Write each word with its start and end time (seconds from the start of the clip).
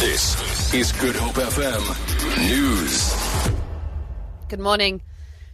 This 0.00 0.74
is 0.74 0.92
Good 0.92 1.16
Hope 1.16 1.36
FM 1.36 2.50
News. 2.50 3.48
Good 4.46 4.60
morning. 4.60 5.00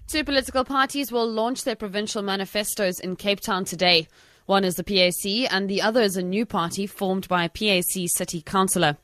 Two 0.09 0.25
political 0.25 0.65
parties 0.65 1.13
will 1.13 1.31
launch 1.31 1.63
their 1.63 1.77
provincial 1.77 2.23
manifestos 2.23 2.99
in 2.99 3.15
Cape 3.15 3.39
Town 3.39 3.65
today. 3.65 4.09
One 4.47 4.65
is 4.65 4.75
the 4.75 4.83
PAC, 4.83 5.49
and 5.49 5.71
the 5.71 5.81
other 5.81 6.03
is 6.03 6.17
a 6.17 6.25
new 6.25 6.45
party 6.45 6.89
formed 6.89 7.29
by 7.29 7.45
a 7.45 7.49
PAC 7.49 8.09
city 8.09 8.43
councillor. 8.43 8.97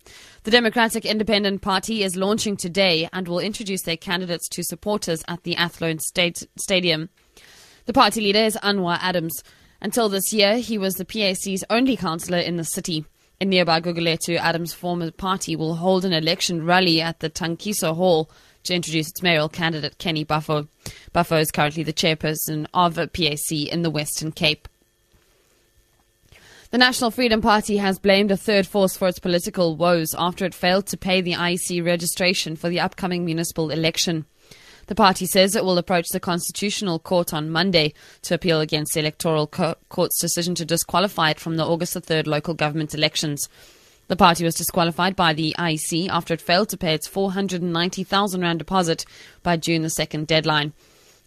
The 0.43 0.51
Democratic 0.51 1.07
Independent 1.07 1.63
Party 1.63 2.03
is 2.03 2.17
launching 2.17 2.57
today 2.57 3.09
and 3.13 3.29
will 3.29 3.39
introduce 3.39 3.83
their 3.83 3.97
candidates 3.97 4.49
to 4.49 4.65
supporters 4.65 5.23
at 5.29 5.45
the 5.45 5.55
Athlone 5.55 6.01
State 6.01 6.49
Stadium. 6.57 7.11
The 7.87 7.93
party 7.93 8.21
leader 8.23 8.41
is 8.41 8.59
Anwar 8.65 8.99
Adams. 9.01 9.45
Until 9.81 10.09
this 10.09 10.33
year, 10.33 10.59
he 10.59 10.79
was 10.79 10.95
the 10.95 11.05
PAC's 11.05 11.63
only 11.71 11.97
councillor 11.97 12.39
in 12.39 12.57
the 12.57 12.65
city. 12.65 13.05
In 13.41 13.51
nearby 13.51 13.81
Guguletu, 13.81 14.37
Adams' 14.37 14.75
former 14.75 15.13
party 15.13 15.55
will 15.55 15.77
hold 15.77 16.05
an 16.05 16.13
election 16.13 16.67
rally 16.67 17.01
at 17.01 17.21
the 17.21 17.31
Tankiso 17.31 17.95
Hall 17.95 18.29
to 18.65 18.75
introduce 18.75 19.11
its 19.11 19.23
mayoral 19.23 19.49
candidate, 19.49 19.97
Kenny 19.99 20.25
Buffo. 20.25 20.67
Buffo 21.13 21.37
is 21.37 21.53
currently 21.53 21.85
the 21.85 21.93
chairperson 21.93 22.67
of 22.75 22.99
a 22.99 23.07
PAC 23.07 23.53
in 23.71 23.83
the 23.83 23.91
Western 23.91 24.33
Cape. 24.33 24.67
The 26.73 26.79
National 26.79 27.13
Freedom 27.13 27.41
Party 27.41 27.77
has 27.77 28.01
blamed 28.01 28.33
a 28.33 28.37
third 28.37 28.67
force 28.67 28.97
for 28.97 29.07
its 29.07 29.21
political 29.21 29.77
woes 29.77 30.17
after 30.19 30.45
it 30.45 30.53
failed 30.53 30.87
to 30.89 30.97
pay 30.97 31.21
the 31.21 31.35
IEC 31.35 31.87
registration 31.87 32.57
for 32.57 32.69
the 32.69 32.81
upcoming 32.81 33.25
municipal 33.25 33.71
election. 33.71 34.27
The 34.89 34.95
party 34.95 35.27
says 35.27 35.55
it 35.55 35.67
will 35.67 35.77
approach 35.77 36.09
the 36.09 36.19
Constitutional 36.19 36.99
Court 36.99 37.35
on 37.35 37.51
Monday 37.51 37.93
to 38.23 38.35
appeal 38.35 38.63
against 38.63 38.95
the 38.95 39.01
Electoral 39.01 39.47
Co- 39.47 39.75
Court's 39.91 40.19
decision 40.19 40.55
to 40.55 40.65
disqualify 40.65 41.31
it 41.31 41.39
from 41.39 41.57
the 41.59 41.67
August 41.67 41.93
the 41.93 42.01
3rd 42.01 42.27
local 42.27 42.55
government 42.55 42.95
elections. 42.95 43.51
The 44.07 44.17
party 44.17 44.45
was 44.45 44.55
disqualified 44.55 45.15
by 45.15 45.35
the 45.35 45.55
IEC 45.59 46.09
after 46.09 46.33
it 46.33 46.41
failed 46.41 46.71
to 46.71 46.79
pay 46.79 46.95
its 46.95 47.07
490,000 47.07 48.41
rand 48.41 48.61
deposit 48.61 49.05
by 49.43 49.59
June 49.59 49.83
the 49.83 49.89
2nd 49.89 50.27
deadline. 50.27 50.73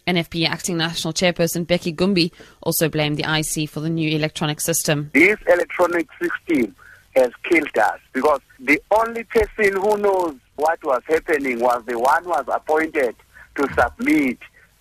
NFP 0.08 0.44
acting 0.48 0.78
national 0.78 1.12
chairperson 1.12 1.64
Becky 1.64 1.92
Gumbi 1.92 2.32
also 2.62 2.88
blamed 2.88 3.16
the 3.16 3.22
IEC 3.22 3.68
for 3.68 3.78
the 3.78 3.88
new 3.88 4.10
electronic 4.10 4.60
system. 4.60 5.12
This 5.14 5.38
electronic 5.46 6.08
system 6.20 6.74
has 7.14 7.30
killed 7.44 7.78
us 7.78 8.00
because 8.12 8.40
the 8.58 8.82
only 8.90 9.22
person 9.22 9.80
who 9.80 9.96
knows 9.98 10.34
what 10.56 10.82
was 10.82 11.02
happening 11.06 11.60
was 11.60 11.84
the 11.86 11.96
one 11.96 12.24
who 12.24 12.30
was 12.30 12.46
appointed 12.52 13.14
to 13.56 13.68
submit. 13.74 14.38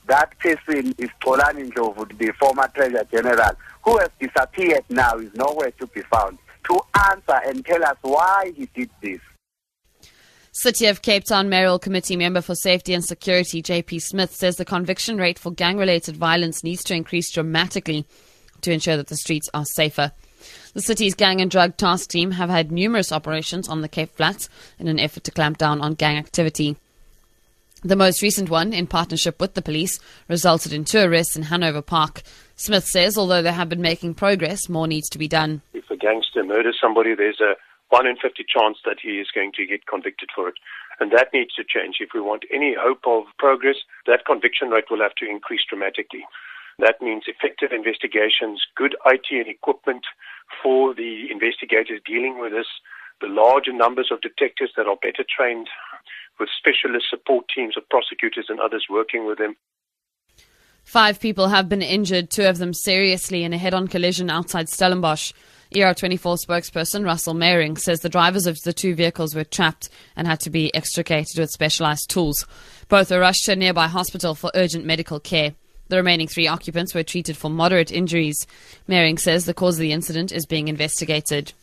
That 0.07 0.37
person 0.39 0.93
is 0.97 1.09
Polani 1.21 1.69
Ndlovu, 1.69 2.17
the 2.17 2.33
former 2.39 2.67
Treasurer 2.73 3.05
General, 3.11 3.51
who 3.83 3.97
has 3.99 4.09
disappeared 4.19 4.83
now, 4.89 5.15
is 5.17 5.33
nowhere 5.35 5.71
to 5.71 5.87
be 5.87 6.01
found, 6.01 6.37
to 6.65 6.79
answer 7.09 7.39
and 7.45 7.65
tell 7.65 7.83
us 7.83 7.97
why 8.01 8.51
he 8.55 8.67
did 8.73 8.89
this. 9.01 9.19
City 10.53 10.87
of 10.87 11.01
Cape 11.01 11.23
Town 11.23 11.47
Mayoral 11.47 11.79
Committee 11.79 12.17
member 12.17 12.41
for 12.41 12.55
Safety 12.55 12.93
and 12.93 13.05
Security 13.05 13.63
JP 13.63 14.01
Smith 14.01 14.35
says 14.35 14.57
the 14.57 14.65
conviction 14.65 15.17
rate 15.17 15.39
for 15.39 15.49
gang 15.49 15.77
related 15.77 16.17
violence 16.17 16.61
needs 16.61 16.83
to 16.83 16.93
increase 16.93 17.31
dramatically 17.31 18.05
to 18.59 18.71
ensure 18.71 18.97
that 18.97 19.07
the 19.07 19.15
streets 19.15 19.49
are 19.53 19.63
safer. 19.63 20.11
The 20.73 20.81
city's 20.81 21.15
gang 21.15 21.39
and 21.39 21.49
drug 21.49 21.77
task 21.77 22.09
team 22.09 22.31
have 22.31 22.49
had 22.49 22.71
numerous 22.71 23.11
operations 23.11 23.69
on 23.69 23.81
the 23.81 23.87
Cape 23.87 24.11
Flats 24.15 24.49
in 24.77 24.87
an 24.87 24.99
effort 24.99 25.23
to 25.25 25.31
clamp 25.31 25.57
down 25.57 25.79
on 25.79 25.93
gang 25.93 26.17
activity. 26.17 26.75
The 27.83 27.95
most 27.95 28.21
recent 28.21 28.51
one, 28.51 28.73
in 28.73 28.85
partnership 28.85 29.41
with 29.41 29.55
the 29.55 29.61
police, 29.63 29.99
resulted 30.27 30.71
in 30.71 30.85
two 30.85 30.99
arrests 30.99 31.35
in 31.35 31.41
Hanover 31.41 31.81
Park. 31.81 32.21
Smith 32.55 32.85
says 32.85 33.17
although 33.17 33.41
they 33.41 33.51
have 33.51 33.69
been 33.69 33.81
making 33.81 34.13
progress, 34.13 34.69
more 34.69 34.85
needs 34.85 35.09
to 35.09 35.17
be 35.17 35.27
done. 35.27 35.63
If 35.73 35.89
a 35.89 35.97
gangster 35.97 36.43
murders 36.43 36.77
somebody, 36.79 37.15
there's 37.15 37.41
a 37.41 37.55
1 37.89 38.05
in 38.05 38.17
50 38.17 38.45
chance 38.47 38.77
that 38.85 38.97
he 39.01 39.17
is 39.17 39.33
going 39.33 39.51
to 39.57 39.65
get 39.65 39.87
convicted 39.87 40.29
for 40.35 40.47
it. 40.47 40.55
And 40.99 41.11
that 41.11 41.33
needs 41.33 41.55
to 41.55 41.63
change. 41.63 41.97
If 41.99 42.09
we 42.13 42.21
want 42.21 42.45
any 42.53 42.75
hope 42.79 43.01
of 43.07 43.23
progress, 43.39 43.77
that 44.05 44.25
conviction 44.27 44.69
rate 44.69 44.91
will 44.91 45.01
have 45.01 45.15
to 45.15 45.25
increase 45.27 45.65
dramatically. 45.67 46.23
That 46.77 47.01
means 47.01 47.23
effective 47.25 47.71
investigations, 47.71 48.61
good 48.75 48.95
IT 49.07 49.25
and 49.31 49.47
equipment 49.47 50.05
for 50.61 50.93
the 50.93 51.31
investigators 51.31 51.99
dealing 52.05 52.39
with 52.39 52.51
this, 52.51 52.69
the 53.21 53.27
larger 53.27 53.73
numbers 53.73 54.09
of 54.11 54.21
detectives 54.21 54.73
that 54.77 54.85
are 54.85 55.01
better 55.01 55.25
trained 55.25 55.67
with 56.39 56.49
specialist 56.57 57.05
support 57.09 57.45
teams 57.53 57.77
of 57.77 57.87
prosecutors 57.89 58.45
and 58.49 58.59
others 58.59 58.85
working 58.89 59.25
with 59.25 59.37
them. 59.37 59.55
Five 60.83 61.19
people 61.19 61.49
have 61.49 61.69
been 61.69 61.81
injured, 61.81 62.29
two 62.29 62.45
of 62.45 62.57
them 62.57 62.73
seriously, 62.73 63.43
in 63.43 63.53
a 63.53 63.57
head 63.57 63.73
on 63.73 63.87
collision 63.87 64.29
outside 64.29 64.67
Stellenbosch. 64.67 65.31
ER24 65.73 66.45
spokesperson 66.45 67.05
Russell 67.05 67.33
Meiring 67.33 67.79
says 67.79 68.01
the 68.01 68.09
drivers 68.09 68.45
of 68.45 68.61
the 68.63 68.73
two 68.73 68.93
vehicles 68.93 69.33
were 69.33 69.45
trapped 69.45 69.89
and 70.17 70.27
had 70.27 70.41
to 70.41 70.49
be 70.49 70.73
extricated 70.75 71.39
with 71.39 71.49
specialized 71.49 72.09
tools. 72.09 72.45
Both 72.89 73.09
were 73.09 73.19
rushed 73.19 73.45
to 73.45 73.53
a 73.53 73.55
nearby 73.55 73.87
hospital 73.87 74.35
for 74.35 74.51
urgent 74.53 74.83
medical 74.83 75.21
care. 75.21 75.53
The 75.87 75.95
remaining 75.95 76.27
three 76.27 76.47
occupants 76.47 76.93
were 76.93 77.03
treated 77.03 77.37
for 77.37 77.49
moderate 77.49 77.91
injuries. 77.91 78.45
Meiring 78.87 79.19
says 79.19 79.45
the 79.45 79.53
cause 79.53 79.75
of 79.75 79.81
the 79.81 79.93
incident 79.93 80.33
is 80.33 80.45
being 80.45 80.67
investigated. 80.67 81.53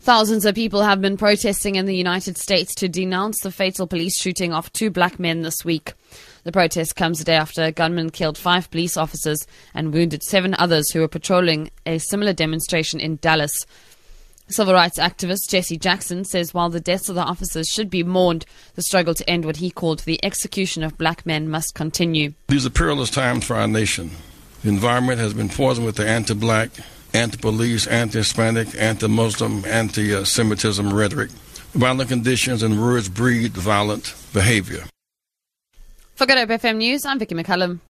Thousands 0.00 0.44
of 0.44 0.54
people 0.54 0.82
have 0.82 1.00
been 1.00 1.16
protesting 1.16 1.74
in 1.74 1.86
the 1.86 1.96
United 1.96 2.38
States 2.38 2.74
to 2.76 2.88
denounce 2.88 3.40
the 3.40 3.50
fatal 3.50 3.86
police 3.86 4.18
shooting 4.18 4.54
of 4.54 4.72
two 4.72 4.90
black 4.90 5.18
men 5.18 5.42
this 5.42 5.64
week. 5.64 5.92
The 6.44 6.52
protest 6.52 6.96
comes 6.96 7.20
a 7.20 7.24
day 7.24 7.34
after 7.34 7.62
a 7.62 7.72
gunman 7.72 8.10
killed 8.10 8.38
five 8.38 8.70
police 8.70 8.96
officers 8.96 9.46
and 9.74 9.92
wounded 9.92 10.22
seven 10.22 10.54
others 10.54 10.90
who 10.90 11.00
were 11.00 11.08
patrolling 11.08 11.70
a 11.84 11.98
similar 11.98 12.32
demonstration 12.32 13.00
in 13.00 13.16
Dallas. 13.16 13.66
Civil 14.48 14.72
rights 14.72 14.98
activist 14.98 15.50
Jesse 15.50 15.76
Jackson 15.76 16.24
says 16.24 16.54
while 16.54 16.70
the 16.70 16.80
deaths 16.80 17.10
of 17.10 17.16
the 17.16 17.20
officers 17.20 17.68
should 17.68 17.90
be 17.90 18.02
mourned, 18.02 18.46
the 18.76 18.82
struggle 18.82 19.12
to 19.12 19.28
end 19.28 19.44
what 19.44 19.58
he 19.58 19.70
called 19.70 19.98
the 20.00 20.24
execution 20.24 20.82
of 20.82 20.96
black 20.96 21.26
men 21.26 21.50
must 21.50 21.74
continue. 21.74 22.32
These 22.46 22.64
are 22.64 22.70
perilous 22.70 23.10
times 23.10 23.44
for 23.44 23.56
our 23.56 23.68
nation. 23.68 24.12
The 24.62 24.70
environment 24.70 25.18
has 25.18 25.34
been 25.34 25.50
poisoned 25.50 25.86
with 25.86 25.96
the 25.96 26.08
anti 26.08 26.32
black, 26.32 26.70
anti 27.18 27.36
police, 27.36 27.86
anti 27.86 28.18
Hispanic, 28.18 28.68
anti 28.78 29.08
Muslim, 29.08 29.64
anti 29.66 30.24
Semitism 30.24 30.92
rhetoric. 30.92 31.30
Violent 31.74 32.08
conditions 32.08 32.62
and 32.62 32.80
words 32.80 33.08
breed 33.08 33.52
violent 33.52 34.14
behavior. 34.32 34.84
For 36.14 36.26
Good 36.26 36.38
Hope 36.38 36.60
FM 36.60 36.76
News, 36.76 37.04
I'm 37.04 37.18
Vicky 37.18 37.34
McCullum. 37.34 37.80